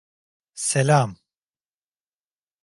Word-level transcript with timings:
Selâm. 0.69 1.11